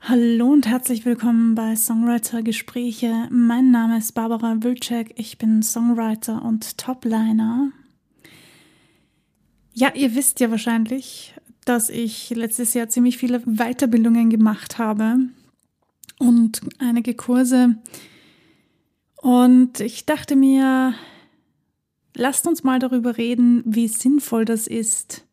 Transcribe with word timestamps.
Hallo 0.00 0.52
und 0.52 0.66
herzlich 0.66 1.04
willkommen 1.04 1.54
bei 1.54 1.76
Songwriter 1.76 2.42
Gespräche. 2.42 3.28
Mein 3.30 3.70
Name 3.70 3.98
ist 3.98 4.12
Barbara 4.12 4.56
Wilczek. 4.60 5.12
Ich 5.16 5.36
bin 5.36 5.62
Songwriter 5.62 6.42
und 6.42 6.78
Topliner. 6.78 7.72
Ja, 9.74 9.92
ihr 9.94 10.14
wisst 10.14 10.40
ja 10.40 10.50
wahrscheinlich, 10.50 11.34
dass 11.66 11.90
ich 11.90 12.30
letztes 12.30 12.72
Jahr 12.72 12.88
ziemlich 12.88 13.18
viele 13.18 13.40
Weiterbildungen 13.40 14.30
gemacht 14.30 14.78
habe 14.78 15.18
und 16.18 16.62
einige 16.78 17.14
Kurse. 17.14 17.76
Und 19.16 19.80
ich 19.80 20.06
dachte 20.06 20.36
mir, 20.36 20.94
lasst 22.14 22.46
uns 22.46 22.64
mal 22.64 22.78
darüber 22.78 23.18
reden, 23.18 23.62
wie 23.66 23.88
sinnvoll 23.88 24.46
das 24.46 24.68
ist 24.68 25.26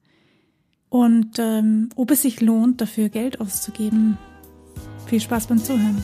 und 0.90 1.40
ähm, 1.40 1.90
ob 1.96 2.12
es 2.12 2.24
sich 2.24 2.42
lohnt, 2.42 2.82
dafür 2.82 3.08
Geld 3.10 3.40
auszugeben. 3.40 4.18
Viel 5.06 5.20
Spaß 5.20 5.48
beim 5.48 5.64
Zuhören. 5.64 6.04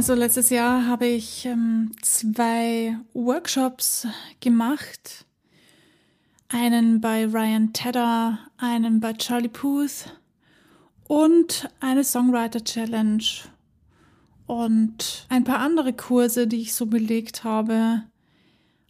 Also 0.00 0.14
letztes 0.14 0.48
Jahr 0.48 0.86
habe 0.86 1.06
ich 1.06 1.44
ähm, 1.44 1.92
zwei 2.00 2.96
Workshops 3.12 4.06
gemacht. 4.40 5.26
Einen 6.48 7.02
bei 7.02 7.26
Ryan 7.26 7.74
Tedder, 7.74 8.38
einen 8.56 9.00
bei 9.00 9.12
Charlie 9.12 9.48
Puth 9.48 10.06
und 11.10 11.68
eine 11.80 12.04
Songwriter 12.04 12.62
Challenge 12.62 13.24
und 14.46 15.26
ein 15.28 15.42
paar 15.42 15.58
andere 15.58 15.92
Kurse, 15.92 16.46
die 16.46 16.60
ich 16.60 16.72
so 16.72 16.86
belegt 16.86 17.42
habe, 17.42 18.04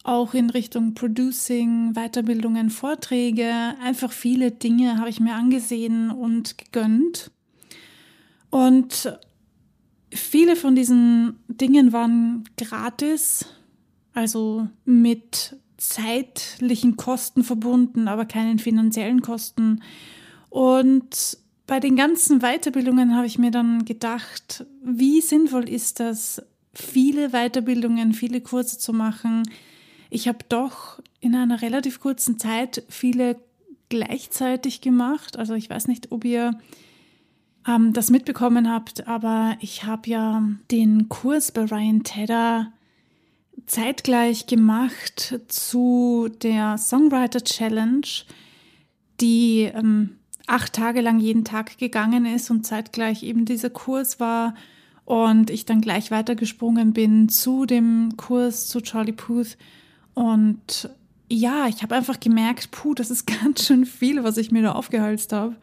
auch 0.05 0.35
in 0.35 0.51
Richtung 0.51 0.93
Producing, 0.93 1.95
Weiterbildungen, 1.95 2.69
Vorträge, 2.69 3.51
einfach 3.83 4.13
viele 4.13 4.51
Dinge 4.51 4.99
habe 4.99 5.09
ich 5.09 5.19
mir 5.19 5.33
angesehen 5.33 6.11
und 6.11 6.59
gegönnt. 6.59 7.31
Und 8.51 9.19
viele 10.13 10.57
von 10.57 10.75
diesen 10.75 11.39
Dingen 11.49 11.95
waren 11.95 12.45
gratis, 12.59 13.47
also 14.13 14.69
mit 14.85 15.57
zeitlichen 15.79 16.99
Kosten 16.99 17.45
verbunden, 17.45 18.09
aber 18.09 18.27
keinen 18.27 18.59
finanziellen 18.59 19.23
Kosten. 19.23 19.83
Und 20.51 21.40
bei 21.71 21.79
den 21.79 21.95
ganzen 21.95 22.41
Weiterbildungen 22.41 23.15
habe 23.15 23.29
ich 23.29 23.39
mir 23.39 23.53
dann 23.53 23.85
gedacht, 23.85 24.67
wie 24.83 25.21
sinnvoll 25.21 25.69
ist 25.69 26.01
das, 26.01 26.43
viele 26.75 27.29
Weiterbildungen, 27.29 28.13
viele 28.13 28.41
Kurse 28.41 28.77
zu 28.77 28.93
machen. 28.93 29.49
Ich 30.11 30.27
habe 30.27 30.39
doch 30.49 31.01
in 31.21 31.37
einer 31.37 31.63
relativ 31.63 32.01
kurzen 32.01 32.41
Zeit 32.41 32.83
viele 32.89 33.37
gleichzeitig 33.89 34.81
gemacht. 34.81 35.39
Also 35.39 35.55
ich 35.55 35.71
weiß 35.71 35.87
nicht, 35.87 36.11
ob 36.11 36.25
ihr 36.25 36.59
ähm, 37.69 37.93
das 37.93 38.11
mitbekommen 38.11 38.69
habt, 38.69 39.07
aber 39.07 39.57
ich 39.61 39.85
habe 39.85 40.11
ja 40.11 40.43
den 40.73 41.09
Kurs 41.09 41.53
bei 41.53 41.67
Ryan 41.67 42.03
Tedder 42.03 42.73
zeitgleich 43.67 44.49
gemacht 44.49 45.39
zu 45.47 46.29
der 46.43 46.79
Songwriter 46.79 47.45
Challenge, 47.45 48.09
die 49.21 49.71
ähm, 49.73 50.17
acht 50.51 50.73
Tage 50.73 51.01
lang 51.01 51.21
jeden 51.21 51.45
Tag 51.45 51.79
gegangen 51.79 52.27
ist 52.27 52.51
und 52.51 52.67
zeitgleich 52.67 53.23
eben 53.23 53.45
dieser 53.45 53.71
Kurs 53.71 54.19
war 54.19 54.55
und 55.05 55.51
ich 55.51 55.65
dann 55.65 55.81
gleich 55.81 56.11
weitergesprungen 56.11 56.93
bin 56.93 57.29
zu 57.29 57.67
dem 57.67 58.17
Kurs 58.17 58.67
zu 58.67 58.81
Charlie 58.81 59.13
Puth 59.13 59.57
und 60.15 60.91
ja, 61.33 61.69
ich 61.69 61.85
habe 61.85 61.95
einfach 61.95 62.19
gemerkt, 62.19 62.73
puh, 62.73 62.95
das 62.95 63.11
ist 63.11 63.27
ganz 63.43 63.65
schön 63.65 63.87
viel, 63.87 64.25
was 64.25 64.37
ich 64.37 64.51
mir 64.51 64.63
da 64.63 64.73
aufgehalst 64.73 65.33
habe. 65.33 65.57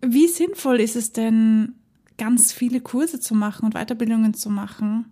Wie 0.00 0.28
sinnvoll 0.28 0.80
ist 0.80 0.96
es 0.96 1.12
denn, 1.12 1.74
ganz 2.16 2.52
viele 2.52 2.80
Kurse 2.80 3.18
zu 3.18 3.34
machen 3.34 3.64
und 3.64 3.74
Weiterbildungen 3.74 4.34
zu 4.34 4.50
machen? 4.50 5.06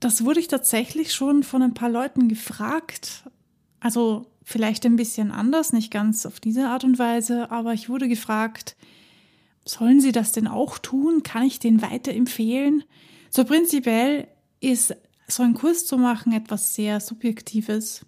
Das 0.00 0.24
wurde 0.24 0.40
ich 0.40 0.48
tatsächlich 0.48 1.14
schon 1.14 1.42
von 1.42 1.62
ein 1.62 1.74
paar 1.74 1.90
Leuten 1.90 2.28
gefragt. 2.28 3.24
Also 3.78 4.26
Vielleicht 4.44 4.84
ein 4.84 4.96
bisschen 4.96 5.30
anders, 5.30 5.72
nicht 5.72 5.90
ganz 5.90 6.26
auf 6.26 6.38
diese 6.38 6.68
Art 6.68 6.84
und 6.84 6.98
Weise, 6.98 7.50
aber 7.50 7.72
ich 7.72 7.88
wurde 7.88 8.08
gefragt, 8.08 8.76
sollen 9.64 10.00
Sie 10.00 10.12
das 10.12 10.32
denn 10.32 10.46
auch 10.46 10.78
tun? 10.78 11.22
Kann 11.22 11.44
ich 11.44 11.58
den 11.58 11.80
weiterempfehlen? 11.80 12.84
So 13.30 13.44
prinzipiell 13.44 14.28
ist 14.60 14.94
so 15.26 15.42
ein 15.42 15.54
Kurs 15.54 15.86
zu 15.86 15.96
machen 15.96 16.32
etwas 16.32 16.74
sehr 16.74 17.00
Subjektives. 17.00 18.04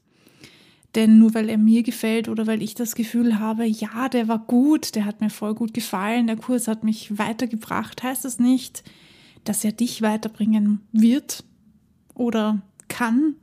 Denn 0.95 1.19
nur 1.19 1.35
weil 1.35 1.49
er 1.49 1.59
mir 1.59 1.83
gefällt 1.83 2.29
oder 2.29 2.47
weil 2.47 2.63
ich 2.63 2.75
das 2.75 2.95
Gefühl 2.95 3.39
habe, 3.39 3.67
ja, 3.67 4.09
der 4.09 4.29
war 4.29 4.39
gut, 4.39 4.95
der 4.95 5.05
hat 5.05 5.21
mir 5.21 5.31
voll 5.31 5.55
gut 5.55 5.75
gefallen, 5.75 6.27
der 6.27 6.37
Kurs 6.37 6.69
hat 6.69 6.85
mich 6.85 7.19
weitergebracht, 7.19 8.03
heißt 8.03 8.25
das 8.25 8.39
nicht, 8.39 8.83
dass 9.45 9.65
er 9.65 9.73
dich 9.73 10.01
weiterbringen 10.03 10.81
wird 10.93 11.45
oder 12.15 12.63
kann. 12.89 13.37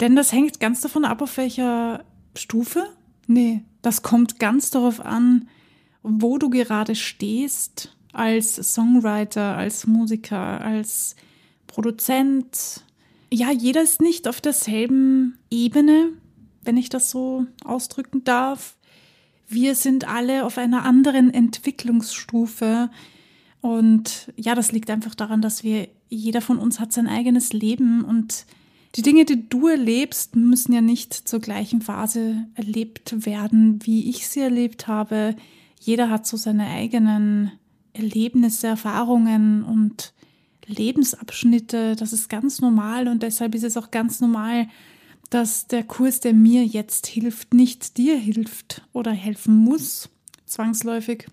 Denn 0.00 0.16
das 0.16 0.32
hängt 0.32 0.60
ganz 0.60 0.80
davon 0.80 1.04
ab, 1.04 1.20
auf 1.20 1.36
welcher 1.36 2.04
Stufe? 2.38 2.86
Nee, 3.26 3.62
das 3.82 4.02
kommt 4.02 4.38
ganz 4.38 4.70
darauf 4.70 5.00
an, 5.00 5.48
wo 6.02 6.38
du 6.38 6.50
gerade 6.50 6.94
stehst 6.94 7.94
als 8.12 8.56
Songwriter, 8.56 9.56
als 9.56 9.86
Musiker, 9.86 10.60
als 10.60 11.14
Produzent. 11.66 12.82
Ja, 13.30 13.50
jeder 13.50 13.82
ist 13.82 14.00
nicht 14.00 14.26
auf 14.26 14.40
derselben 14.40 15.38
Ebene, 15.50 16.10
wenn 16.62 16.76
ich 16.76 16.88
das 16.88 17.10
so 17.10 17.46
ausdrücken 17.64 18.24
darf. 18.24 18.76
Wir 19.48 19.74
sind 19.74 20.08
alle 20.08 20.44
auf 20.44 20.58
einer 20.58 20.84
anderen 20.84 21.32
Entwicklungsstufe. 21.32 22.90
Und 23.60 24.32
ja, 24.36 24.54
das 24.54 24.72
liegt 24.72 24.90
einfach 24.90 25.14
daran, 25.14 25.42
dass 25.42 25.62
wir, 25.62 25.88
jeder 26.08 26.40
von 26.40 26.58
uns 26.58 26.80
hat 26.80 26.92
sein 26.92 27.06
eigenes 27.06 27.52
Leben 27.52 28.04
und 28.04 28.46
die 28.98 29.02
Dinge, 29.02 29.24
die 29.24 29.48
du 29.48 29.68
erlebst, 29.68 30.34
müssen 30.34 30.72
ja 30.72 30.80
nicht 30.80 31.14
zur 31.14 31.38
gleichen 31.38 31.80
Phase 31.82 32.48
erlebt 32.56 33.24
werden, 33.24 33.78
wie 33.84 34.10
ich 34.10 34.26
sie 34.26 34.40
erlebt 34.40 34.88
habe. 34.88 35.36
Jeder 35.80 36.10
hat 36.10 36.26
so 36.26 36.36
seine 36.36 36.66
eigenen 36.66 37.52
Erlebnisse, 37.92 38.66
Erfahrungen 38.66 39.62
und 39.62 40.14
Lebensabschnitte. 40.66 41.94
Das 41.94 42.12
ist 42.12 42.28
ganz 42.28 42.60
normal 42.60 43.06
und 43.06 43.22
deshalb 43.22 43.54
ist 43.54 43.62
es 43.62 43.76
auch 43.76 43.92
ganz 43.92 44.20
normal, 44.20 44.66
dass 45.30 45.68
der 45.68 45.84
Kurs, 45.84 46.18
der 46.18 46.34
mir 46.34 46.64
jetzt 46.64 47.06
hilft, 47.06 47.54
nicht 47.54 47.98
dir 47.98 48.16
hilft 48.16 48.82
oder 48.92 49.12
helfen 49.12 49.58
muss, 49.58 50.08
zwangsläufig. 50.44 51.28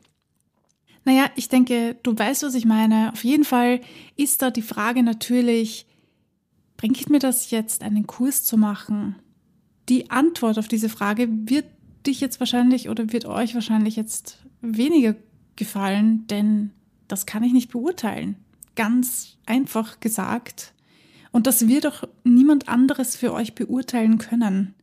Naja, 1.03 1.31
ich 1.35 1.49
denke, 1.49 1.95
du 2.03 2.15
weißt, 2.15 2.43
was 2.43 2.53
ich 2.53 2.65
meine. 2.65 3.11
Auf 3.11 3.23
jeden 3.23 3.43
Fall 3.43 3.81
ist 4.15 4.43
da 4.43 4.51
die 4.51 4.61
Frage 4.61 5.01
natürlich, 5.01 5.87
bringt 6.77 7.09
mir 7.09 7.19
das 7.19 7.51
jetzt, 7.51 7.83
einen 7.83 8.07
Kurs 8.07 8.43
zu 8.43 8.57
machen? 8.57 9.15
Die 9.89 10.09
Antwort 10.09 10.57
auf 10.57 10.67
diese 10.67 10.89
Frage 10.89 11.27
wird 11.29 11.65
dich 12.05 12.21
jetzt 12.21 12.39
wahrscheinlich 12.39 12.89
oder 12.89 13.11
wird 13.11 13.25
euch 13.25 13.53
wahrscheinlich 13.55 13.95
jetzt 13.95 14.45
weniger 14.61 15.15
gefallen, 15.55 16.27
denn 16.27 16.71
das 17.07 17.25
kann 17.25 17.43
ich 17.43 17.53
nicht 17.53 17.71
beurteilen. 17.71 18.35
Ganz 18.75 19.37
einfach 19.45 19.99
gesagt. 19.99 20.73
Und 21.31 21.47
das 21.47 21.67
wird 21.67 21.87
auch 21.87 22.03
niemand 22.23 22.67
anderes 22.67 23.15
für 23.15 23.33
euch 23.33 23.55
beurteilen 23.55 24.17
können. 24.17 24.73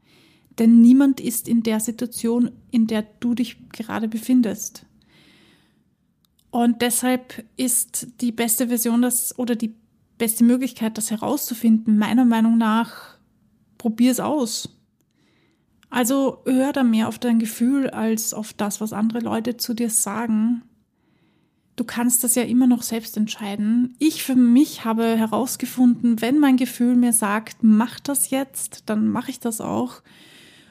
Denn 0.58 0.80
niemand 0.80 1.20
ist 1.20 1.48
in 1.48 1.62
der 1.62 1.80
Situation, 1.80 2.50
in 2.70 2.86
der 2.86 3.02
du 3.20 3.34
dich 3.34 3.56
gerade 3.70 4.08
befindest. 4.08 4.86
Und 6.50 6.82
deshalb 6.82 7.44
ist 7.56 8.08
die 8.20 8.32
beste 8.32 8.68
Version 8.68 9.00
das 9.00 9.38
oder 9.38 9.56
die 9.56 9.74
beste 10.22 10.44
Möglichkeit, 10.44 10.98
das 10.98 11.10
herauszufinden, 11.10 11.98
meiner 11.98 12.24
Meinung 12.24 12.56
nach, 12.56 13.18
probier 13.76 14.12
es 14.12 14.20
aus. 14.20 14.68
Also 15.90 16.44
hör 16.44 16.72
da 16.72 16.84
mehr 16.84 17.08
auf 17.08 17.18
dein 17.18 17.40
Gefühl 17.40 17.90
als 17.90 18.32
auf 18.32 18.52
das, 18.52 18.80
was 18.80 18.92
andere 18.92 19.18
Leute 19.18 19.56
zu 19.56 19.74
dir 19.74 19.90
sagen. 19.90 20.62
Du 21.74 21.82
kannst 21.82 22.22
das 22.22 22.36
ja 22.36 22.44
immer 22.44 22.68
noch 22.68 22.82
selbst 22.82 23.16
entscheiden. 23.16 23.96
Ich 23.98 24.22
für 24.22 24.36
mich 24.36 24.84
habe 24.84 25.16
herausgefunden, 25.16 26.20
wenn 26.20 26.38
mein 26.38 26.56
Gefühl 26.56 26.94
mir 26.94 27.12
sagt, 27.12 27.56
mach 27.64 27.98
das 27.98 28.30
jetzt, 28.30 28.84
dann 28.86 29.08
mache 29.08 29.32
ich 29.32 29.40
das 29.40 29.60
auch. 29.60 30.02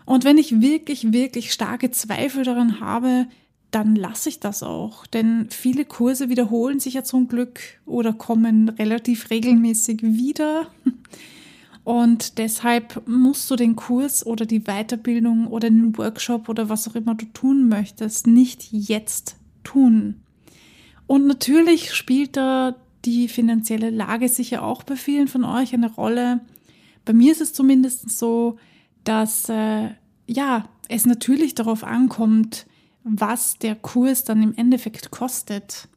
Und 0.06 0.24
wenn 0.24 0.38
ich 0.38 0.62
wirklich, 0.62 1.12
wirklich 1.12 1.52
starke 1.52 1.92
Zweifel 1.92 2.46
daran 2.46 2.80
habe, 2.80 3.28
dann 3.72 3.96
lasse 3.96 4.30
ich 4.30 4.40
das 4.40 4.64
auch. 4.64 5.08
Denn 5.08 5.48
viele 5.50 5.86
Kurse 5.86 6.30
wiederholen 6.30 6.80
sich 6.80 6.96
ja 6.96 7.04
zum 7.04 7.28
Glück 7.28 7.60
oder 7.86 8.14
kommen 8.14 8.70
relativ 8.70 9.30
regelmäßig 9.30 10.04
wieder. 10.04 10.68
Und 11.84 12.38
deshalb 12.38 13.08
musst 13.08 13.50
du 13.50 13.56
den 13.56 13.76
Kurs 13.76 14.26
oder 14.26 14.46
die 14.46 14.62
Weiterbildung 14.62 15.48
oder 15.48 15.70
den 15.70 15.98
Workshop 15.98 16.48
oder 16.48 16.70
was 16.70 16.88
auch 16.88 16.96
immer 16.96 17.16
du 17.16 17.26
tun 17.34 17.70
möchtest, 17.70 18.28
nicht 18.28 18.72
jetzt 18.72 19.38
tun. 19.64 20.22
Und 21.08 21.26
natürlich 21.26 21.94
spielt 21.94 22.38
da 22.38 22.76
die 23.04 23.28
finanzielle 23.28 23.90
Lage 23.90 24.30
sicher 24.30 24.64
auch 24.64 24.84
bei 24.84 24.96
vielen 24.96 25.28
von 25.28 25.44
euch 25.44 25.74
eine 25.74 25.92
Rolle. 25.92 26.42
Bei 27.04 27.14
mir 27.14 27.32
ist 27.32 27.42
es 27.42 27.54
zumindest 27.54 28.10
so, 28.12 28.58
dass 29.04 29.50
äh, 29.50 29.90
ja 30.28 30.70
es 30.88 31.08
natürlich 31.08 31.56
darauf 31.56 31.84
ankommt, 31.84 32.68
was 33.04 33.58
der 33.58 33.76
Kurs 33.76 34.24
dann 34.24 34.44
im 34.44 34.56
Endeffekt 34.56 35.12
kostet. 35.12 35.88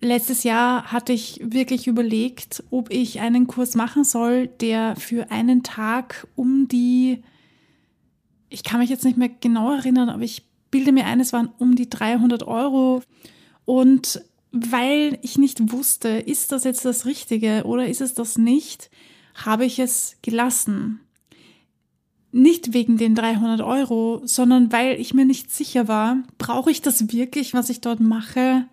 Letztes 0.00 0.44
Jahr 0.44 0.92
hatte 0.92 1.12
ich 1.12 1.40
wirklich 1.42 1.86
überlegt, 1.86 2.62
ob 2.70 2.90
ich 2.90 3.20
einen 3.20 3.46
Kurs 3.46 3.74
machen 3.74 4.04
soll, 4.04 4.48
der 4.48 4.96
für 4.96 5.30
einen 5.30 5.62
Tag 5.62 6.26
um 6.36 6.68
die, 6.68 7.22
ich 8.50 8.64
kann 8.64 8.80
mich 8.80 8.90
jetzt 8.90 9.04
nicht 9.04 9.16
mehr 9.16 9.30
genau 9.30 9.72
erinnern, 9.72 10.10
aber 10.10 10.22
ich 10.22 10.46
bilde 10.70 10.92
mir 10.92 11.06
ein, 11.06 11.20
es 11.20 11.32
waren 11.32 11.50
um 11.58 11.74
die 11.74 11.88
300 11.88 12.42
Euro. 12.42 13.02
Und 13.64 14.22
weil 14.50 15.18
ich 15.22 15.38
nicht 15.38 15.72
wusste, 15.72 16.08
ist 16.08 16.52
das 16.52 16.64
jetzt 16.64 16.84
das 16.84 17.06
Richtige 17.06 17.64
oder 17.64 17.88
ist 17.88 18.00
es 18.00 18.14
das 18.14 18.36
nicht, 18.36 18.90
habe 19.34 19.64
ich 19.64 19.78
es 19.78 20.16
gelassen. 20.22 21.00
Nicht 22.36 22.72
wegen 22.72 22.96
den 22.96 23.14
300 23.14 23.60
Euro, 23.60 24.20
sondern 24.24 24.72
weil 24.72 25.00
ich 25.00 25.14
mir 25.14 25.24
nicht 25.24 25.52
sicher 25.52 25.86
war, 25.86 26.16
brauche 26.36 26.68
ich 26.68 26.82
das 26.82 27.12
wirklich, 27.12 27.54
was 27.54 27.70
ich 27.70 27.80
dort 27.80 28.00
mache? 28.00 28.66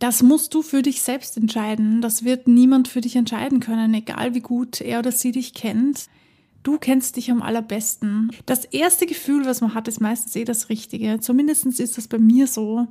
Das 0.00 0.22
musst 0.22 0.52
du 0.52 0.60
für 0.60 0.82
dich 0.82 1.00
selbst 1.00 1.38
entscheiden. 1.38 2.02
Das 2.02 2.22
wird 2.22 2.46
niemand 2.46 2.88
für 2.88 3.00
dich 3.00 3.16
entscheiden 3.16 3.60
können, 3.60 3.94
egal 3.94 4.34
wie 4.34 4.40
gut 4.40 4.82
er 4.82 4.98
oder 4.98 5.12
sie 5.12 5.32
dich 5.32 5.54
kennt. 5.54 6.08
Du 6.62 6.76
kennst 6.76 7.16
dich 7.16 7.30
am 7.30 7.40
allerbesten. 7.40 8.30
Das 8.44 8.66
erste 8.66 9.06
Gefühl, 9.06 9.46
was 9.46 9.62
man 9.62 9.72
hat, 9.72 9.88
ist 9.88 10.02
meistens 10.02 10.36
eh 10.36 10.44
das 10.44 10.68
Richtige. 10.68 11.20
Zumindest 11.20 11.64
ist 11.64 11.96
das 11.96 12.06
bei 12.06 12.18
mir 12.18 12.46
so. 12.48 12.86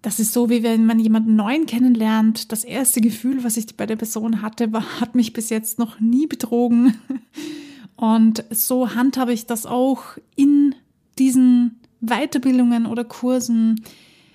Das 0.00 0.20
ist 0.20 0.32
so, 0.32 0.48
wie 0.48 0.62
wenn 0.62 0.86
man 0.86 0.98
jemanden 0.98 1.36
neuen 1.36 1.66
kennenlernt. 1.66 2.50
Das 2.50 2.64
erste 2.64 3.02
Gefühl, 3.02 3.44
was 3.44 3.58
ich 3.58 3.76
bei 3.76 3.84
der 3.84 3.96
Person 3.96 4.40
hatte, 4.40 4.72
war, 4.72 5.02
hat 5.02 5.14
mich 5.14 5.34
bis 5.34 5.50
jetzt 5.50 5.78
noch 5.78 6.00
nie 6.00 6.26
betrogen. 6.26 6.96
Und 7.96 8.44
so 8.50 8.94
handhabe 8.94 9.32
ich 9.32 9.46
das 9.46 9.66
auch 9.66 10.02
in 10.36 10.74
diesen 11.18 11.80
Weiterbildungen 12.00 12.86
oder 12.86 13.04
Kursen. 13.04 13.82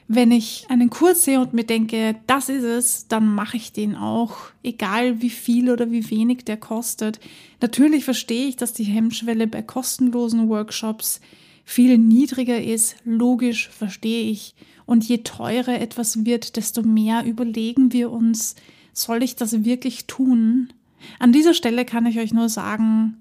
Wenn 0.08 0.32
ich 0.32 0.66
einen 0.68 0.90
Kurs 0.90 1.24
sehe 1.24 1.40
und 1.40 1.54
mir 1.54 1.64
denke, 1.64 2.16
das 2.28 2.50
ist 2.50 2.64
es, 2.64 3.08
dann 3.08 3.34
mache 3.34 3.56
ich 3.56 3.72
den 3.72 3.96
auch, 3.96 4.36
egal 4.62 5.22
wie 5.22 5.30
viel 5.30 5.70
oder 5.72 5.90
wie 5.92 6.10
wenig 6.10 6.44
der 6.44 6.58
kostet. 6.58 7.20
Natürlich 7.62 8.04
verstehe 8.04 8.48
ich, 8.48 8.58
dass 8.58 8.74
die 8.74 8.84
Hemmschwelle 8.84 9.48
bei 9.48 9.62
kostenlosen 9.62 10.50
Workshops 10.50 11.22
viel 11.64 11.98
niedriger 11.98 12.62
ist. 12.62 12.98
Logisch 13.06 13.70
verstehe 13.70 14.30
ich. 14.30 14.56
Und 14.86 15.08
je 15.08 15.20
teurer 15.20 15.80
etwas 15.80 16.26
wird, 16.26 16.58
desto 16.58 16.82
mehr 16.82 17.24
überlegen 17.24 17.94
wir 17.94 18.12
uns, 18.12 18.56
soll 18.92 19.24
ich 19.24 19.38
das 19.38 19.64
wirklich 19.64 20.08
tun? 20.08 20.74
An 21.20 21.32
dieser 21.32 21.54
Stelle 21.54 21.86
kann 21.86 22.06
ich 22.06 22.20
euch 22.20 22.34
nur 22.34 22.50
sagen, 22.50 23.21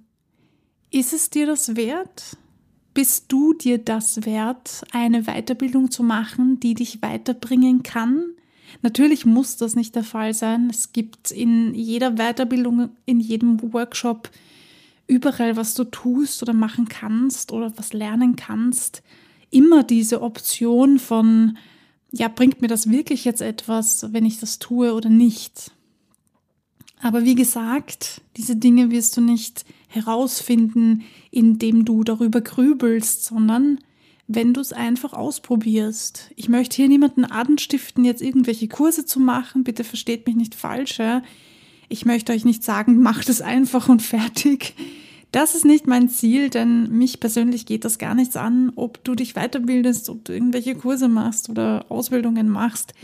ist 0.91 1.13
es 1.13 1.31
dir 1.31 1.47
das 1.47 1.77
wert? 1.77 2.37
Bist 2.93 3.27
du 3.29 3.55
dir 3.55 3.79
das 3.79 4.25
wert, 4.25 4.83
eine 4.93 5.25
Weiterbildung 5.25 5.91
zu 5.91 6.03
machen, 6.03 6.59
die 6.61 6.75
dich 6.75 7.03
weiterbringen 7.03 7.83
kann? 7.83 8.25
Natürlich 8.83 9.27
muss 9.27 9.57
das 9.57 9.77
nicht 9.77 9.95
der 9.95 10.05
Fall 10.05 10.35
sein. 10.35 10.69
Es 10.71 10.93
gibt 10.93 11.31
in 11.31 11.75
jeder 11.75 12.17
Weiterbildung, 12.17 12.91
in 13.07 13.21
jedem 13.21 13.73
Workshop 13.73 14.31
überall, 15.07 15.57
was 15.57 15.75
du 15.75 15.85
tust 15.85 16.43
oder 16.43 16.53
machen 16.53 16.89
kannst 16.89 17.53
oder 17.53 17.73
was 17.77 17.93
lernen 17.93 18.37
kannst, 18.37 19.03
immer 19.51 19.83
diese 19.83 20.23
Option 20.23 20.99
von, 20.99 21.59
ja, 22.13 22.29
bringt 22.29 22.63
mir 22.63 22.69
das 22.69 22.91
wirklich 22.91 23.25
jetzt 23.25 23.43
etwas, 23.43 24.13
wenn 24.13 24.25
ich 24.25 24.39
das 24.39 24.61
tue 24.61 24.95
oder 24.95 25.09
nicht? 25.09 25.73
Aber 27.03 27.25
wie 27.25 27.35
gesagt, 27.35 28.21
diese 28.37 28.57
Dinge 28.57 28.91
wirst 28.91 29.17
du 29.17 29.21
nicht 29.21 29.65
herausfinden, 29.91 31.03
indem 31.31 31.85
du 31.85 32.05
darüber 32.05 32.41
grübelst, 32.41 33.25
sondern 33.25 33.79
wenn 34.33 34.55
du 34.55 34.61
es 34.61 34.73
einfach 34.73 35.13
ausprobierst. 35.13 36.31
Ich 36.37 36.49
möchte 36.49 36.77
hier 36.77 36.89
niemanden 36.89 37.25
anstiften, 37.25 38.05
jetzt 38.05 38.23
irgendwelche 38.23 38.69
Kurse 38.69 39.05
zu 39.05 39.19
machen. 39.19 39.65
Bitte 39.65 39.83
versteht 39.83 40.27
mich 40.29 40.37
nicht 40.37 40.55
falsch. 40.55 41.01
Ja? 41.01 41.23
Ich 41.89 42.07
möchte 42.07 42.33
euch 42.33 42.45
nicht 42.45 42.63
sagen, 42.63 42.99
macht 43.03 43.29
es 43.29 43.43
einfach 43.43 43.89
und 43.89 44.03
fertig. 44.03 44.75
Das 45.33 45.57
ist 45.57 45.65
nicht 45.65 45.89
mein 45.89 46.09
Ziel, 46.09 46.49
denn 46.49 46.97
mich 46.97 47.19
persönlich 47.19 47.67
geht 47.67 47.85
das 47.85 47.99
gar 47.99 48.15
nichts 48.15 48.37
an, 48.37 48.73
ob 48.77 49.03
du 49.03 49.17
dich 49.17 49.35
weiterbildest, 49.35 50.09
ob 50.09 50.25
du 50.25 50.33
irgendwelche 50.33 50.77
Kurse 50.77 51.09
machst 51.09 51.51
oder 51.51 51.87
Ausbildungen 51.89 52.49
machst. 52.49 52.95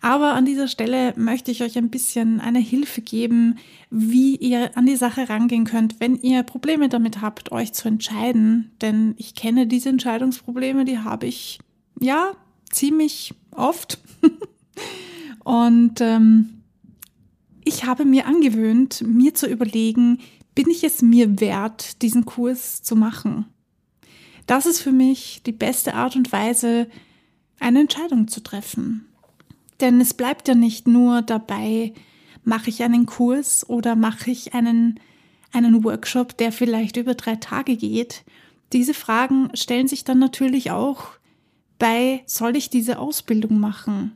Aber 0.00 0.34
an 0.34 0.44
dieser 0.44 0.68
Stelle 0.68 1.12
möchte 1.16 1.50
ich 1.50 1.62
euch 1.62 1.76
ein 1.76 1.90
bisschen 1.90 2.40
eine 2.40 2.60
Hilfe 2.60 3.00
geben, 3.00 3.58
wie 3.90 4.36
ihr 4.36 4.76
an 4.76 4.86
die 4.86 4.96
Sache 4.96 5.28
rangehen 5.28 5.64
könnt, 5.64 5.98
wenn 5.98 6.16
ihr 6.16 6.42
Probleme 6.44 6.88
damit 6.88 7.20
habt, 7.20 7.50
euch 7.50 7.72
zu 7.72 7.88
entscheiden. 7.88 8.70
Denn 8.80 9.14
ich 9.18 9.34
kenne 9.34 9.66
diese 9.66 9.88
Entscheidungsprobleme, 9.88 10.84
die 10.84 10.98
habe 10.98 11.26
ich 11.26 11.58
ja 12.00 12.32
ziemlich 12.70 13.34
oft. 13.50 13.98
Und 15.44 16.00
ähm, 16.00 16.62
ich 17.64 17.84
habe 17.84 18.04
mir 18.04 18.26
angewöhnt, 18.26 19.02
mir 19.06 19.34
zu 19.34 19.46
überlegen, 19.46 20.18
bin 20.54 20.70
ich 20.70 20.84
es 20.84 21.02
mir 21.02 21.40
wert, 21.40 22.02
diesen 22.02 22.24
Kurs 22.24 22.82
zu 22.82 22.94
machen? 22.94 23.46
Das 24.46 24.64
ist 24.64 24.80
für 24.80 24.92
mich 24.92 25.42
die 25.44 25.52
beste 25.52 25.94
Art 25.94 26.16
und 26.16 26.32
Weise, 26.32 26.88
eine 27.60 27.80
Entscheidung 27.80 28.28
zu 28.28 28.42
treffen. 28.42 29.07
Denn 29.80 30.00
es 30.00 30.14
bleibt 30.14 30.48
ja 30.48 30.54
nicht 30.54 30.88
nur 30.88 31.22
dabei, 31.22 31.92
mache 32.44 32.70
ich 32.70 32.82
einen 32.82 33.06
Kurs 33.06 33.68
oder 33.68 33.94
mache 33.94 34.30
ich 34.30 34.54
einen, 34.54 34.98
einen 35.52 35.84
Workshop, 35.84 36.36
der 36.36 36.50
vielleicht 36.52 36.96
über 36.96 37.14
drei 37.14 37.36
Tage 37.36 37.76
geht. 37.76 38.24
Diese 38.72 38.94
Fragen 38.94 39.50
stellen 39.54 39.88
sich 39.88 40.04
dann 40.04 40.18
natürlich 40.18 40.70
auch 40.70 41.08
bei, 41.78 42.22
soll 42.26 42.56
ich 42.56 42.70
diese 42.70 42.98
Ausbildung 42.98 43.60
machen? 43.60 44.12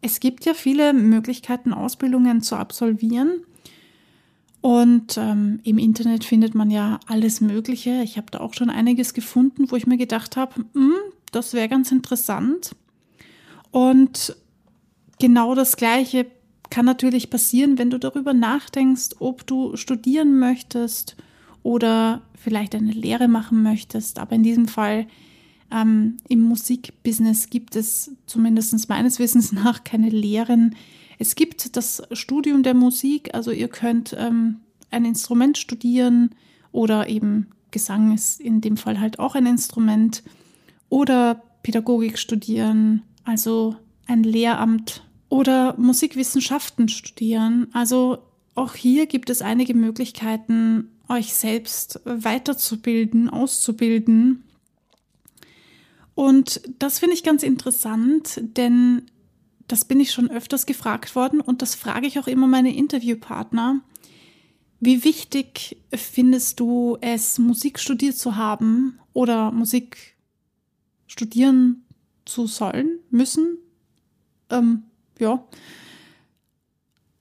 Es 0.00 0.20
gibt 0.20 0.44
ja 0.44 0.54
viele 0.54 0.92
Möglichkeiten, 0.92 1.72
Ausbildungen 1.72 2.42
zu 2.42 2.56
absolvieren. 2.56 3.44
Und 4.60 5.16
ähm, 5.16 5.60
im 5.64 5.78
Internet 5.78 6.24
findet 6.24 6.54
man 6.54 6.70
ja 6.70 7.00
alles 7.06 7.40
Mögliche. 7.40 8.02
Ich 8.02 8.16
habe 8.16 8.28
da 8.30 8.40
auch 8.40 8.54
schon 8.54 8.70
einiges 8.70 9.12
gefunden, 9.12 9.70
wo 9.70 9.76
ich 9.76 9.86
mir 9.86 9.96
gedacht 9.96 10.36
habe, 10.36 10.64
hm, 10.72 10.94
das 11.32 11.52
wäre 11.52 11.68
ganz 11.68 11.90
interessant. 11.90 12.74
Und 13.72 14.36
genau 15.22 15.54
das 15.54 15.76
Gleiche 15.76 16.26
kann 16.68 16.84
natürlich 16.84 17.30
passieren, 17.30 17.78
wenn 17.78 17.90
du 17.90 17.98
darüber 17.98 18.34
nachdenkst, 18.34 19.10
ob 19.20 19.46
du 19.46 19.76
studieren 19.76 20.40
möchtest 20.40 21.16
oder 21.62 22.22
vielleicht 22.34 22.74
eine 22.74 22.90
Lehre 22.90 23.28
machen 23.28 23.62
möchtest. 23.62 24.18
Aber 24.18 24.34
in 24.34 24.42
diesem 24.42 24.66
Fall 24.66 25.06
ähm, 25.70 26.16
im 26.28 26.40
Musikbusiness 26.40 27.50
gibt 27.50 27.76
es 27.76 28.10
zumindest 28.26 28.88
meines 28.88 29.20
Wissens 29.20 29.52
nach 29.52 29.84
keine 29.84 30.08
Lehren. 30.08 30.74
Es 31.20 31.36
gibt 31.36 31.76
das 31.76 32.02
Studium 32.10 32.64
der 32.64 32.74
Musik, 32.74 33.32
also 33.32 33.52
ihr 33.52 33.68
könnt 33.68 34.16
ähm, 34.18 34.56
ein 34.90 35.04
Instrument 35.04 35.56
studieren 35.56 36.30
oder 36.72 37.08
eben 37.08 37.46
Gesang 37.70 38.12
ist 38.12 38.40
in 38.40 38.60
dem 38.60 38.76
Fall 38.76 38.98
halt 38.98 39.20
auch 39.20 39.36
ein 39.36 39.46
Instrument 39.46 40.24
oder 40.88 41.40
Pädagogik 41.62 42.18
studieren, 42.18 43.02
also 43.22 43.76
ein 44.08 44.24
Lehramt 44.24 45.04
oder 45.32 45.74
Musikwissenschaften 45.78 46.90
studieren. 46.90 47.68
Also 47.72 48.18
auch 48.54 48.74
hier 48.74 49.06
gibt 49.06 49.30
es 49.30 49.40
einige 49.40 49.72
Möglichkeiten, 49.72 50.90
euch 51.08 51.32
selbst 51.32 52.02
weiterzubilden, 52.04 53.30
auszubilden. 53.30 54.44
Und 56.14 56.60
das 56.78 56.98
finde 56.98 57.14
ich 57.14 57.22
ganz 57.22 57.42
interessant, 57.44 58.42
denn 58.42 59.06
das 59.68 59.86
bin 59.86 60.00
ich 60.00 60.12
schon 60.12 60.30
öfters 60.30 60.66
gefragt 60.66 61.16
worden 61.16 61.40
und 61.40 61.62
das 61.62 61.76
frage 61.76 62.06
ich 62.06 62.18
auch 62.18 62.26
immer 62.26 62.46
meine 62.46 62.76
Interviewpartner. 62.76 63.80
Wie 64.80 65.02
wichtig 65.02 65.78
findest 65.94 66.60
du 66.60 66.98
es, 67.00 67.38
Musik 67.38 67.80
studiert 67.80 68.18
zu 68.18 68.36
haben 68.36 68.98
oder 69.14 69.50
Musik 69.50 70.14
studieren 71.06 71.86
zu 72.26 72.46
sollen, 72.46 72.98
müssen? 73.08 73.56
Ähm, 74.50 74.82
ja. 75.18 75.44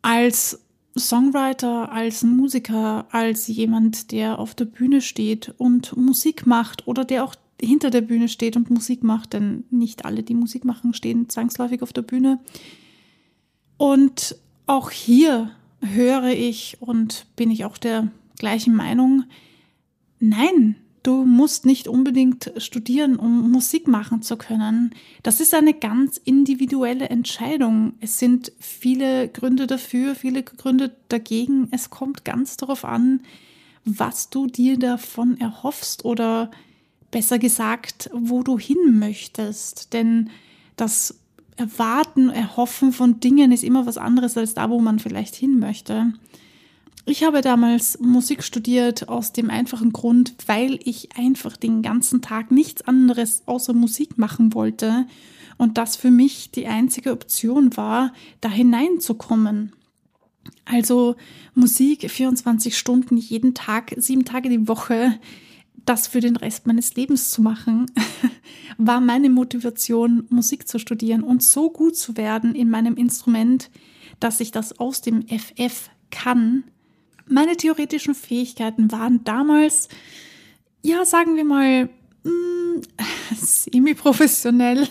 Als 0.01 0.60
Songwriter, 0.98 1.91
als 1.91 2.24
Musiker, 2.24 3.05
als 3.12 3.48
jemand, 3.48 4.12
der 4.12 4.39
auf 4.39 4.55
der 4.55 4.65
Bühne 4.65 5.01
steht 5.01 5.53
und 5.57 5.95
Musik 5.95 6.45
macht 6.45 6.88
oder 6.88 7.05
der 7.05 7.24
auch 7.24 7.36
hinter 7.62 7.91
der 7.91 8.01
Bühne 8.01 8.27
steht 8.27 8.55
und 8.55 8.69
Musik 8.69 9.03
macht, 9.03 9.33
denn 9.33 9.65
nicht 9.69 10.03
alle, 10.05 10.24
die 10.24 10.33
Musik 10.33 10.65
machen, 10.65 10.93
stehen 10.93 11.29
zwangsläufig 11.29 11.81
auf 11.83 11.93
der 11.93 12.01
Bühne. 12.01 12.39
Und 13.77 14.36
auch 14.65 14.89
hier 14.89 15.51
höre 15.81 16.29
ich 16.29 16.77
und 16.79 17.25
bin 17.36 17.51
ich 17.51 17.65
auch 17.65 17.77
der 17.77 18.10
gleichen 18.38 18.75
Meinung, 18.75 19.24
nein, 20.19 20.75
Du 21.03 21.25
musst 21.25 21.65
nicht 21.65 21.88
unbedingt 21.88 22.51
studieren, 22.58 23.15
um 23.15 23.50
Musik 23.51 23.88
machen 23.88 24.22
zu 24.22 24.38
können. 24.38 24.93
Das 25.24 25.39
ist 25.39 25.53
eine 25.55 25.74
ganz 25.74 26.17
individuelle 26.17 27.10
Entscheidung. 27.10 27.93
Es 28.00 28.20
sind 28.20 28.51
viele 28.60 29.27
Gründe 29.27 29.65
dafür, 29.65 30.13
viele 30.13 30.43
Gründe 30.43 30.96
dagegen. 31.10 31.70
Es 31.72 31.89
kommt 31.89 32.24
ganz 32.24 32.55
darauf 32.58 32.86
an, 32.86 33.22
was 33.84 34.29
du 34.29 34.46
dir 34.46 34.77
davon 34.77 35.39
erhoffst 35.39 36.05
oder 36.05 36.51
besser 37.10 37.39
gesagt, 37.39 38.12
wo 38.13 38.43
du 38.43 38.60
hin 38.60 39.00
möchtest. 39.00 39.93
Denn 39.93 40.29
das 40.75 41.20
Erwarten, 41.58 42.29
Erhoffen 42.29 42.91
von 42.91 43.20
Dingen 43.20 43.51
ist 43.51 43.63
immer 43.63 43.86
was 43.86 43.98
anderes 43.98 44.38
als 44.38 44.53
da, 44.53 44.70
wo 44.70 44.79
man 44.79 45.00
vielleicht 45.00 45.36
hin 45.36 45.60
möchte. 45.60 46.13
Ich 47.05 47.24
habe 47.24 47.41
damals 47.41 48.00
Musik 48.00 48.43
studiert 48.43 49.10
aus 49.10 49.34
dem 49.34 49.50
einfachen 49.50 49.91
Grund, 49.91 50.36
weil 50.46 50.79
ich 50.84 51.17
einfach 51.17 51.58
den 51.58 51.81
ganzen 51.81 52.22
Tag 52.22 52.51
nichts 52.51 52.84
anderes 52.84 53.43
außer 53.48 53.74
Musik 53.74 54.17
machen 54.17 54.53
wollte 54.53 55.08
und 55.58 55.77
das 55.77 55.96
für 55.96 56.12
mich 56.12 56.51
die 56.51 56.67
einzige 56.67 57.12
Option 57.12 57.75
war, 57.75 58.13
da 58.39 58.50
hineinzukommen. 58.50 59.74
Also 60.65 61.15
Musik 61.55 62.10
24 62.10 62.77
Stunden 62.77 63.17
jeden 63.17 63.55
Tag, 63.55 63.93
sieben 63.98 64.25
Tage 64.25 64.50
die 64.50 64.67
Woche, 64.67 65.20
das 65.86 66.08
für 66.08 66.20
den 66.20 66.36
Rest 66.36 66.67
meines 66.67 66.96
Lebens 66.96 67.31
zu 67.31 67.41
machen, 67.41 67.88
war 68.77 69.01
meine 69.01 69.31
Motivation, 69.31 70.25
Musik 70.29 70.67
zu 70.67 70.77
studieren 70.77 71.24
und 71.24 71.41
so 71.41 71.72
gut 71.72 71.96
zu 71.96 72.15
werden 72.15 72.53
in 72.53 72.70
meinem 72.70 72.96
Instrument, 72.96 73.72
dass 74.20 74.39
ich 74.39 74.51
das 74.51 74.79
aus 74.79 75.01
dem 75.01 75.25
FF 75.27 75.89
kann 76.12 76.63
meine 77.27 77.57
theoretischen 77.57 78.15
Fähigkeiten 78.15 78.91
waren 78.91 79.23
damals, 79.23 79.89
ja, 80.81 81.05
sagen 81.05 81.35
wir 81.35 81.45
mal, 81.45 81.89
mm, 82.23 82.81
semi-professionell. 83.35 84.87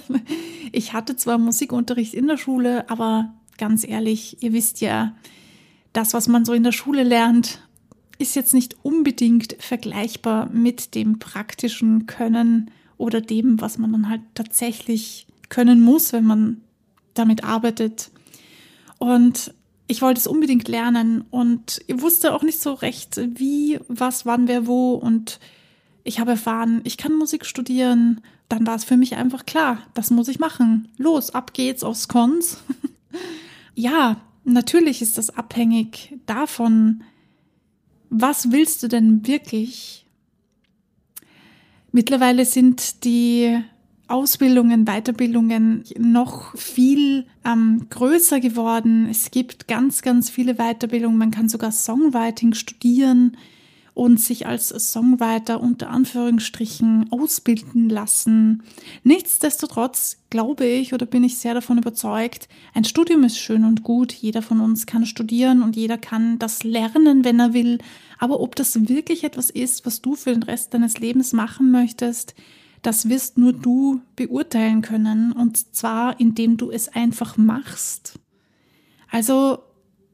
Ich 0.72 0.92
hatte 0.92 1.16
zwar 1.16 1.38
Musikunterricht 1.38 2.14
in 2.14 2.28
der 2.28 2.36
Schule, 2.36 2.88
aber 2.88 3.34
ganz 3.58 3.86
ehrlich, 3.86 4.42
ihr 4.42 4.52
wisst 4.52 4.80
ja, 4.80 5.14
das, 5.92 6.14
was 6.14 6.28
man 6.28 6.44
so 6.44 6.52
in 6.52 6.62
der 6.62 6.72
Schule 6.72 7.02
lernt, 7.02 7.60
ist 8.18 8.36
jetzt 8.36 8.54
nicht 8.54 8.76
unbedingt 8.82 9.56
vergleichbar 9.58 10.48
mit 10.50 10.94
dem 10.94 11.18
praktischen 11.18 12.06
Können 12.06 12.70
oder 12.98 13.20
dem, 13.20 13.60
was 13.60 13.78
man 13.78 13.92
dann 13.92 14.08
halt 14.08 14.20
tatsächlich 14.34 15.26
können 15.48 15.80
muss, 15.80 16.12
wenn 16.12 16.24
man 16.24 16.60
damit 17.14 17.44
arbeitet. 17.44 18.10
Und 18.98 19.54
ich 19.90 20.02
wollte 20.02 20.20
es 20.20 20.28
unbedingt 20.28 20.68
lernen 20.68 21.24
und 21.30 21.84
wusste 21.92 22.32
auch 22.32 22.44
nicht 22.44 22.60
so 22.60 22.74
recht, 22.74 23.20
wie, 23.34 23.80
was, 23.88 24.24
wann, 24.24 24.46
wer, 24.46 24.68
wo. 24.68 24.94
Und 24.94 25.40
ich 26.04 26.20
habe 26.20 26.30
erfahren, 26.30 26.80
ich 26.84 26.96
kann 26.96 27.16
Musik 27.16 27.44
studieren. 27.44 28.20
Dann 28.48 28.68
war 28.68 28.76
es 28.76 28.84
für 28.84 28.96
mich 28.96 29.16
einfach 29.16 29.46
klar, 29.46 29.78
das 29.94 30.12
muss 30.12 30.28
ich 30.28 30.38
machen. 30.38 30.88
Los, 30.96 31.30
ab 31.30 31.54
geht's 31.54 31.82
aufs 31.82 32.06
Cons. 32.06 32.58
ja, 33.74 34.20
natürlich 34.44 35.02
ist 35.02 35.18
das 35.18 35.30
abhängig 35.30 36.16
davon, 36.24 37.02
was 38.10 38.52
willst 38.52 38.84
du 38.84 38.88
denn 38.88 39.26
wirklich? 39.26 40.06
Mittlerweile 41.90 42.44
sind 42.44 43.02
die 43.02 43.60
Ausbildungen, 44.10 44.84
Weiterbildungen 44.84 45.84
noch 45.98 46.56
viel 46.56 47.26
ähm, 47.44 47.86
größer 47.90 48.40
geworden. 48.40 49.08
Es 49.10 49.30
gibt 49.30 49.68
ganz, 49.68 50.02
ganz 50.02 50.30
viele 50.30 50.54
Weiterbildungen. 50.54 51.18
Man 51.18 51.30
kann 51.30 51.48
sogar 51.48 51.72
Songwriting 51.72 52.54
studieren 52.54 53.36
und 53.94 54.20
sich 54.20 54.46
als 54.46 54.68
Songwriter 54.68 55.60
unter 55.60 55.90
Anführungsstrichen 55.90 57.12
ausbilden 57.12 57.90
lassen. 57.90 58.62
Nichtsdestotrotz 59.04 60.18
glaube 60.30 60.64
ich 60.64 60.94
oder 60.94 61.06
bin 61.06 61.24
ich 61.24 61.38
sehr 61.38 61.54
davon 61.54 61.78
überzeugt, 61.78 62.48
ein 62.72 62.84
Studium 62.84 63.24
ist 63.24 63.38
schön 63.38 63.64
und 63.64 63.82
gut. 63.82 64.12
Jeder 64.12 64.42
von 64.42 64.60
uns 64.60 64.86
kann 64.86 65.06
studieren 65.06 65.62
und 65.62 65.76
jeder 65.76 65.98
kann 65.98 66.38
das 66.38 66.62
lernen, 66.64 67.24
wenn 67.24 67.40
er 67.40 67.52
will. 67.52 67.78
Aber 68.18 68.40
ob 68.40 68.56
das 68.56 68.88
wirklich 68.88 69.24
etwas 69.24 69.50
ist, 69.50 69.84
was 69.84 70.00
du 70.00 70.14
für 70.14 70.32
den 70.32 70.44
Rest 70.44 70.72
deines 70.72 70.98
Lebens 70.98 71.32
machen 71.32 71.70
möchtest, 71.70 72.34
das 72.82 73.08
wirst 73.08 73.38
nur 73.38 73.52
du 73.52 74.00
beurteilen 74.16 74.82
können 74.82 75.32
und 75.32 75.74
zwar 75.74 76.18
indem 76.18 76.56
du 76.56 76.70
es 76.70 76.88
einfach 76.88 77.36
machst. 77.36 78.18
Also, 79.10 79.58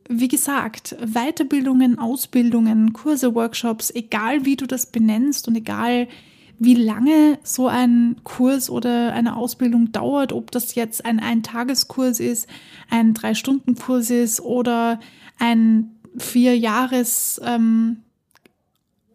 wie 0.09 0.29
gesagt, 0.29 0.97
Weiterbildungen, 1.01 1.99
Ausbildungen, 1.99 2.93
Kurse, 2.93 3.35
Workshops, 3.35 3.91
egal 3.91 4.45
wie 4.45 4.57
du 4.57 4.67
das 4.67 4.87
benennst 4.87 5.49
und 5.49 5.57
egal 5.57 6.09
wie 6.59 6.75
lange 6.75 7.39
so 7.43 7.69
ein 7.69 8.17
Kurs 8.25 8.71
oder 8.71 9.13
eine 9.13 9.37
Ausbildung 9.37 9.93
dauert, 9.93 10.33
ob 10.33 10.51
das 10.51 10.75
jetzt 10.75 11.05
ein 11.05 11.21
Eintageskurs 11.21 12.19
ist, 12.19 12.49
ein 12.89 13.13
Drei-Stunden-Kurs 13.13 14.11
ist 14.11 14.41
oder 14.41 15.01
ein 15.39 15.91
Vier-Jahres- 16.17 17.41
ähm, 17.45 17.99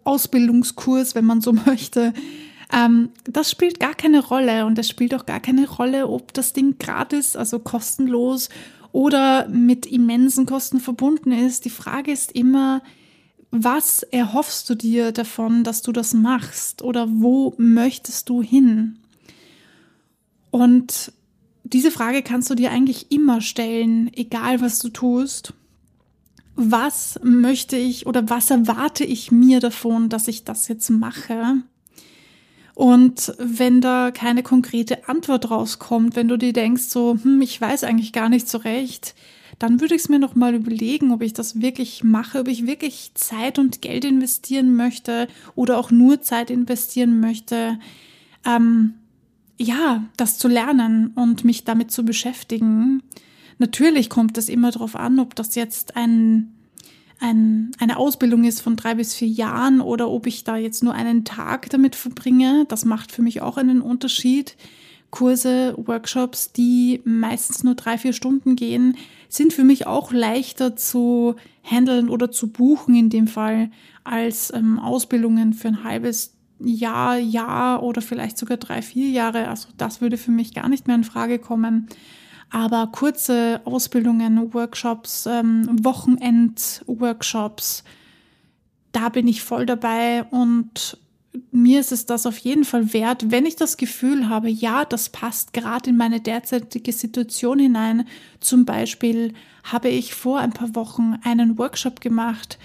Ausbildungskurs, 0.03 1.15
wenn 1.15 1.25
man 1.25 1.41
so 1.41 1.53
möchte. 1.65 2.13
Ähm, 2.71 3.09
das 3.25 3.51
spielt 3.51 3.79
gar 3.79 3.93
keine 3.93 4.23
Rolle 4.23 4.65
und 4.65 4.79
es 4.79 4.89
spielt 4.89 5.13
auch 5.13 5.25
gar 5.25 5.39
keine 5.39 5.67
Rolle, 5.69 6.07
ob 6.07 6.33
das 6.33 6.53
Ding 6.53 6.77
gratis, 6.79 7.35
also 7.35 7.59
kostenlos 7.59 8.49
oder 8.91 9.47
mit 9.49 9.85
immensen 9.85 10.45
Kosten 10.45 10.79
verbunden 10.79 11.31
ist. 11.31 11.65
Die 11.65 11.69
Frage 11.69 12.11
ist 12.11 12.31
immer, 12.31 12.81
was 13.51 14.03
erhoffst 14.03 14.69
du 14.69 14.75
dir 14.75 15.11
davon, 15.11 15.63
dass 15.63 15.81
du 15.81 15.91
das 15.91 16.13
machst 16.13 16.81
oder 16.81 17.07
wo 17.09 17.53
möchtest 17.57 18.29
du 18.29 18.41
hin? 18.41 18.99
Und 20.51 21.11
diese 21.63 21.91
Frage 21.91 22.21
kannst 22.21 22.49
du 22.49 22.55
dir 22.55 22.71
eigentlich 22.71 23.11
immer 23.11 23.41
stellen, 23.41 24.09
egal 24.13 24.61
was 24.61 24.79
du 24.79 24.89
tust. 24.89 25.53
Was 26.55 27.19
möchte 27.23 27.77
ich 27.77 28.07
oder 28.07 28.29
was 28.29 28.51
erwarte 28.51 29.03
ich 29.05 29.31
mir 29.31 29.59
davon, 29.59 30.09
dass 30.09 30.27
ich 30.27 30.43
das 30.43 30.67
jetzt 30.67 30.89
mache? 30.89 31.63
Und 32.81 33.35
wenn 33.37 33.79
da 33.79 34.09
keine 34.09 34.41
konkrete 34.41 35.07
Antwort 35.07 35.51
rauskommt, 35.51 36.15
wenn 36.15 36.27
du 36.27 36.35
dir 36.35 36.51
denkst, 36.51 36.85
so, 36.85 37.15
hm, 37.21 37.39
ich 37.39 37.61
weiß 37.61 37.83
eigentlich 37.83 38.11
gar 38.11 38.27
nicht 38.27 38.49
so 38.49 38.57
recht, 38.57 39.13
dann 39.59 39.79
würde 39.79 39.93
ich 39.93 40.01
es 40.01 40.09
mir 40.09 40.17
noch 40.17 40.33
mal 40.33 40.55
überlegen, 40.55 41.11
ob 41.11 41.21
ich 41.21 41.33
das 41.33 41.61
wirklich 41.61 42.03
mache, 42.03 42.39
ob 42.39 42.47
ich 42.47 42.65
wirklich 42.65 43.11
Zeit 43.13 43.59
und 43.59 43.83
Geld 43.83 44.03
investieren 44.03 44.75
möchte 44.75 45.27
oder 45.53 45.77
auch 45.77 45.91
nur 45.91 46.23
Zeit 46.23 46.49
investieren 46.49 47.19
möchte, 47.19 47.77
ähm, 48.47 48.95
ja, 49.59 50.03
das 50.17 50.39
zu 50.39 50.47
lernen 50.47 51.11
und 51.13 51.45
mich 51.45 51.65
damit 51.65 51.91
zu 51.91 52.03
beschäftigen. 52.03 53.03
Natürlich 53.59 54.09
kommt 54.09 54.39
es 54.39 54.49
immer 54.49 54.71
darauf 54.71 54.95
an, 54.95 55.19
ob 55.19 55.35
das 55.35 55.53
jetzt 55.53 55.95
ein 55.95 56.51
ein, 57.21 57.71
eine 57.79 57.97
Ausbildung 57.97 58.43
ist 58.43 58.61
von 58.61 58.75
drei 58.75 58.95
bis 58.95 59.13
vier 59.13 59.27
Jahren 59.27 59.79
oder 59.79 60.09
ob 60.09 60.25
ich 60.25 60.43
da 60.43 60.57
jetzt 60.57 60.83
nur 60.83 60.93
einen 60.93 61.23
Tag 61.23 61.69
damit 61.69 61.95
verbringe. 61.95 62.65
Das 62.67 62.83
macht 62.83 63.11
für 63.11 63.21
mich 63.21 63.41
auch 63.41 63.57
einen 63.57 63.81
Unterschied. 63.81 64.57
Kurse, 65.11 65.75
Workshops, 65.77 66.51
die 66.51 67.01
meistens 67.03 67.63
nur 67.63 67.75
drei, 67.75 67.97
vier 67.97 68.13
Stunden 68.13 68.55
gehen, 68.55 68.97
sind 69.29 69.53
für 69.53 69.63
mich 69.63 69.85
auch 69.85 70.11
leichter 70.11 70.75
zu 70.75 71.35
handeln 71.63 72.09
oder 72.09 72.31
zu 72.31 72.51
buchen 72.51 72.95
in 72.95 73.09
dem 73.09 73.27
Fall 73.27 73.69
als 74.03 74.51
ähm, 74.53 74.79
Ausbildungen 74.79 75.53
für 75.53 75.67
ein 75.67 75.83
halbes 75.83 76.33
Jahr, 76.59 77.17
Jahr 77.17 77.83
oder 77.83 78.01
vielleicht 78.01 78.37
sogar 78.37 78.57
drei, 78.57 78.81
vier 78.81 79.09
Jahre. 79.09 79.47
Also 79.47 79.69
das 79.77 80.01
würde 80.01 80.17
für 80.17 80.31
mich 80.31 80.53
gar 80.53 80.69
nicht 80.69 80.87
mehr 80.87 80.95
in 80.95 81.03
Frage 81.03 81.39
kommen. 81.39 81.87
Aber 82.51 82.87
kurze 82.87 83.61
Ausbildungen, 83.63 84.53
Workshops, 84.53 85.25
ähm, 85.25 85.67
Wochenend-Workshops, 85.83 87.83
da 88.91 89.09
bin 89.09 89.27
ich 89.27 89.41
voll 89.41 89.65
dabei 89.65 90.25
und 90.25 90.97
mir 91.51 91.79
ist 91.79 91.93
es 91.93 92.05
das 92.05 92.25
auf 92.25 92.37
jeden 92.39 92.65
Fall 92.65 92.93
wert, 92.93 93.31
wenn 93.31 93.45
ich 93.45 93.55
das 93.55 93.77
Gefühl 93.77 94.27
habe, 94.27 94.49
ja, 94.49 94.83
das 94.83 95.09
passt 95.09 95.53
gerade 95.53 95.89
in 95.89 95.97
meine 95.97 96.19
derzeitige 96.19 96.91
Situation 96.91 97.59
hinein. 97.59 98.05
Zum 98.41 98.65
Beispiel 98.65 99.33
habe 99.63 99.87
ich 99.87 100.13
vor 100.13 100.39
ein 100.39 100.51
paar 100.51 100.75
Wochen 100.75 101.15
einen 101.23 101.57
Workshop 101.57 102.01
gemacht 102.01 102.59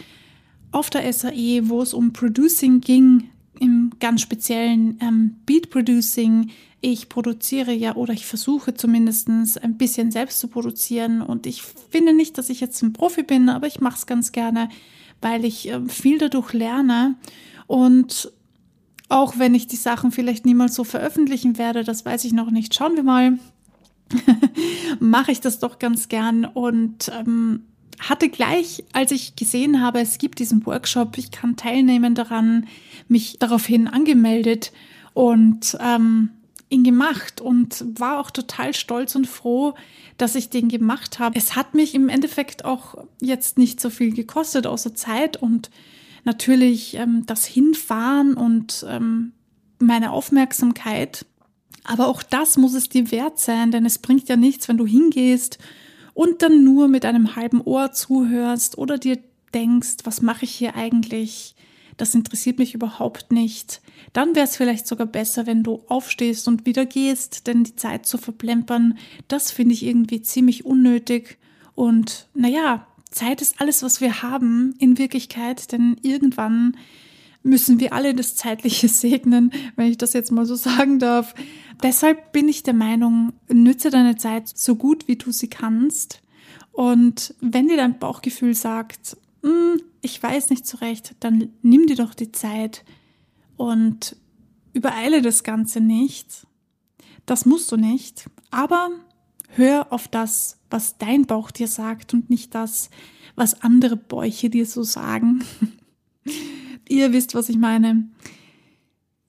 auf 0.73 0.91
der 0.91 1.13
SAE, 1.13 1.69
wo 1.69 1.81
es 1.81 1.95
um 1.95 2.13
Producing 2.13 2.81
ging, 2.81 3.31
im 3.61 3.93
ganz 4.01 4.21
speziellen 4.21 4.99
ähm, 5.01 5.37
Beat 5.47 5.71
Producing. 5.71 6.51
Ich 6.89 7.09
produziere 7.09 7.73
ja 7.73 7.97
oder 7.97 8.13
ich 8.13 8.27
versuche 8.27 8.73
zumindest 8.75 9.29
ein 9.29 9.77
bisschen 9.77 10.13
selbst 10.13 10.39
zu 10.39 10.47
produzieren 10.47 11.21
und 11.21 11.45
ich 11.45 11.63
finde 11.63 12.13
nicht, 12.13 12.39
dass 12.39 12.49
ich 12.49 12.61
jetzt 12.61 12.81
ein 12.81 12.93
Profi 12.93 13.25
bin, 13.25 13.49
aber 13.49 13.67
ich 13.67 13.81
mache 13.81 13.97
es 13.97 14.07
ganz 14.07 14.31
gerne, 14.31 14.69
weil 15.21 15.45
ich 15.45 15.69
äh, 15.69 15.81
viel 15.89 16.19
dadurch 16.19 16.53
lerne 16.53 17.17
und 17.67 18.31
auch 19.09 19.37
wenn 19.37 19.57
ich 19.57 19.67
die 19.67 19.75
Sachen 19.75 20.13
vielleicht 20.13 20.47
niemals 20.47 20.77
so 20.77 20.85
veröffentlichen 20.85 21.59
werde, 21.59 21.83
das 21.83 22.05
weiß 22.05 22.23
ich 22.23 22.33
noch 22.33 22.53
nicht. 22.53 22.73
Schauen 22.73 22.95
wir 22.95 23.03
mal. 23.03 23.37
mache 25.01 25.33
ich 25.33 25.41
das 25.41 25.59
doch 25.59 25.81
ganz 25.81 26.07
gern 26.07 26.45
und 26.45 27.11
ähm, 27.19 27.65
hatte 27.99 28.29
gleich, 28.29 28.85
als 28.93 29.11
ich 29.11 29.35
gesehen 29.35 29.81
habe, 29.81 29.99
es 29.99 30.19
gibt 30.19 30.39
diesen 30.39 30.65
Workshop, 30.67 31.19
ich 31.19 31.33
kann 31.33 31.57
teilnehmen 31.57 32.15
daran, 32.15 32.69
mich 33.09 33.41
daraufhin 33.41 33.89
angemeldet 33.89 34.71
und 35.15 35.77
ähm, 35.81 36.31
ihn 36.69 36.83
gemacht 36.83 37.41
und 37.41 37.85
war 37.99 38.19
auch 38.19 38.31
total 38.31 38.75
stolz 38.75 39.15
und 39.15 39.27
froh, 39.27 39.75
dass 40.19 40.35
ich 40.35 40.51
den 40.51 40.69
gemacht 40.69 41.19
habe. 41.19 41.39
Es 41.39 41.55
hat 41.55 41.75
mich 41.75 41.95
im 41.95 42.09
Endeffekt 42.09 42.65
auch 42.65 43.05
jetzt 43.21 43.59
nicht 43.59 43.81
so 43.81 43.91
viel 43.91 44.13
gekostet, 44.13 44.67
außer 44.67 44.95
Zeit 44.95 45.37
und 45.37 45.71
natürlich 46.25 46.95
ähm, 46.95 47.25
das 47.27 47.45
Hinfahren 47.45 48.35
und 48.35 48.85
ähm, 48.89 49.33
meine 49.79 50.11
Aufmerksamkeit. 50.11 51.27
Aber 51.85 52.09
auch 52.09 52.23
das 52.23 52.57
muss 52.57 52.75
es 52.75 52.89
dir 52.89 53.11
wert 53.11 53.39
sein, 53.39 53.71
denn 53.71 53.87
es 53.87 53.99
bringt 53.99 54.29
ja 54.29 54.37
nichts, 54.37 54.69
wenn 54.69 54.79
du 54.79 54.87
hingehst 54.87 55.59
und 56.15 56.43
dann 56.43 56.65
nur 56.65 56.89
mit 56.89 57.05
einem 57.05 57.37
halben 57.37 57.61
Ohr 57.61 57.93
zuhörst 57.93 58.79
oder 58.79 58.99
dir 58.99 59.19
denkst, 59.55 59.99
was 60.05 60.23
mache 60.23 60.45
ich 60.45 60.53
hier 60.53 60.75
eigentlich? 60.75 61.56
Das 61.97 62.15
interessiert 62.15 62.59
mich 62.59 62.75
überhaupt 62.75 63.33
nicht. 63.33 63.81
Dann 64.13 64.35
wäre 64.35 64.45
es 64.45 64.57
vielleicht 64.57 64.87
sogar 64.87 65.07
besser, 65.07 65.47
wenn 65.47 65.63
du 65.63 65.83
aufstehst 65.89 66.49
und 66.49 66.67
wieder 66.67 66.87
gehst, 66.87 67.47
denn 67.47 67.65
die 67.65 67.77
Zeit 67.77 68.07
zu 68.07 68.19
verplempern, 68.19 68.99
das 69.29 69.51
finde 69.51 69.75
ich 69.75 69.85
irgendwie 69.85 70.23
ziemlich 70.23 70.65
unnötig. 70.65 71.39
Und 71.75 72.29
naja, 72.35 72.87
Zeit 73.11 73.41
ist 73.41 73.61
alles, 73.61 73.83
was 73.83 74.01
wir 74.01 74.23
haben 74.23 74.75
in 74.79 74.99
Wirklichkeit, 74.99 75.73
denn 75.73 75.97
irgendwann 76.03 76.77
müssen 77.43 77.81
wir 77.81 77.93
alle 77.93 78.15
das 78.15 78.35
Zeitliche 78.37 78.89
segnen, 78.89 79.53
wenn 79.77 79.91
ich 79.91 79.99
das 79.99 80.13
jetzt 80.13 80.33
mal 80.33 80.45
so 80.47 80.55
sagen 80.55 80.99
darf. 80.99 81.35
Deshalb 81.83 82.33
bin 82.33 82.49
ich 82.49 82.63
der 82.63 82.75
Meinung, 82.75 83.33
nütze 83.49 83.91
deine 83.91 84.17
Zeit 84.17 84.49
so 84.49 84.77
gut, 84.77 85.09
wie 85.09 85.17
du 85.17 85.31
sie 85.31 85.49
kannst. 85.49 86.23
Und 86.73 87.35
wenn 87.41 87.69
dir 87.69 87.77
dein 87.77 87.99
Bauchgefühl 87.99 88.55
sagt, 88.55 89.17
hm, 89.43 89.81
ich 90.07 90.23
weiß 90.23 90.51
nicht 90.51 90.67
so 90.67 90.79
recht, 90.79 91.17
dann 91.19 91.53
nimm 91.63 91.87
dir 91.89 91.97
doch 91.97 92.15
die 92.15 92.31
Zeit 92.31 92.85
und 93.57 94.17
übereile 94.73 95.21
das 95.21 95.43
Ganze 95.43 95.81
nicht. 95.81 96.47
Das 97.27 97.45
musst 97.45 97.73
du 97.73 97.77
nicht. 97.77 98.31
Aber 98.53 98.91
hör 99.49 99.93
auf 99.93 100.07
das, 100.07 100.61
was 100.71 100.97
dein 100.97 101.27
Bauch 101.27 101.51
dir 101.51 101.67
sagt 101.67 102.15
und 102.15 102.31
nicht 102.31 102.55
das, 102.55 102.89
was 103.35 103.63
andere 103.63 103.97
Bäuche 103.97 104.49
dir 104.49 104.65
so 104.65 104.85
sagen. 104.85 105.45
Ihr 106.89 107.13
wisst, 107.13 107.35
was 107.35 107.49
ich 107.49 107.59
meine. 107.59 108.09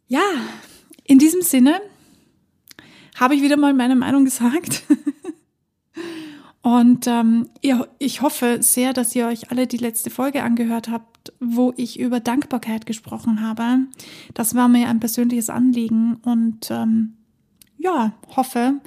Ja, 0.08 0.30
in 1.06 1.18
diesem 1.18 1.42
Sinne 1.42 1.82
habe 3.16 3.34
ich 3.34 3.42
wieder 3.42 3.58
mal 3.58 3.74
meine 3.74 3.96
Meinung 3.96 4.26
gesagt. 4.26 4.84
Und 6.68 7.08
ähm, 7.08 7.48
ihr, 7.62 7.88
ich 7.98 8.22
hoffe 8.22 8.58
sehr, 8.60 8.92
dass 8.92 9.16
ihr 9.16 9.28
euch 9.28 9.52
alle 9.52 9.68
die 9.68 9.78
letzte 9.78 10.10
Folge 10.10 10.44
angehört 10.44 10.90
habt, 10.90 11.32
wo 11.40 11.74
ich 11.78 11.98
über 11.98 12.20
Dankbarkeit 12.20 12.86
gesprochen 12.86 13.42
habe. 13.42 13.86
Das 14.34 14.54
war 14.54 14.68
mir 14.68 14.90
ein 14.90 15.00
persönliches 15.00 15.50
Anliegen 15.50 16.18
und 16.24 16.70
ähm, 16.70 17.14
ja, 17.78 18.12
hoffe, 18.36 18.82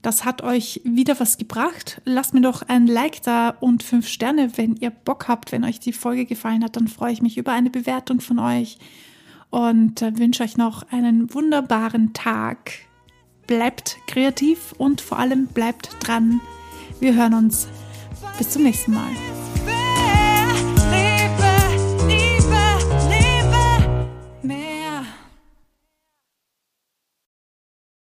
das 0.00 0.24
hat 0.24 0.40
euch 0.40 0.80
wieder 0.84 1.20
was 1.20 1.36
gebracht. 1.36 2.00
Lasst 2.06 2.32
mir 2.32 2.40
doch 2.40 2.62
ein 2.62 2.86
Like 2.86 3.20
da 3.20 3.50
und 3.60 3.82
fünf 3.82 4.08
Sterne, 4.08 4.56
wenn 4.56 4.76
ihr 4.76 4.88
Bock 4.88 5.28
habt. 5.28 5.52
Wenn 5.52 5.64
euch 5.64 5.80
die 5.80 5.92
Folge 5.92 6.24
gefallen 6.24 6.64
hat, 6.64 6.76
dann 6.76 6.88
freue 6.88 7.12
ich 7.12 7.20
mich 7.20 7.36
über 7.36 7.52
eine 7.52 7.68
Bewertung 7.68 8.22
von 8.22 8.38
euch 8.38 8.78
und 9.50 10.00
äh, 10.00 10.18
wünsche 10.18 10.44
euch 10.44 10.56
noch 10.56 10.90
einen 10.90 11.34
wunderbaren 11.34 12.14
Tag. 12.14 12.72
Bleibt 13.46 13.98
kreativ 14.06 14.72
und 14.78 15.02
vor 15.02 15.18
allem 15.18 15.48
bleibt 15.48 15.90
dran. 16.00 16.40
Wir 17.02 17.16
hören 17.16 17.34
uns. 17.34 17.66
Bis 18.38 18.50
zum 18.50 18.62
nächsten 18.62 18.92
Mal. 18.94 19.10